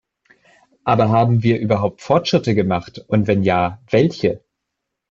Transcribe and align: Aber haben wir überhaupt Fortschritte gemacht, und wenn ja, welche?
Aber 0.83 1.09
haben 1.09 1.43
wir 1.43 1.59
überhaupt 1.59 2.01
Fortschritte 2.01 2.55
gemacht, 2.55 3.05
und 3.07 3.27
wenn 3.27 3.43
ja, 3.43 3.83
welche? 3.91 4.43